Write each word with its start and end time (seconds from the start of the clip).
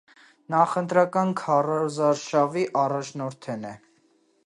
Նախընտրական 0.53 1.35
քարոզարշաւի 1.43 2.67
առաջնորդերէն 2.87 3.73
է։ 3.75 3.79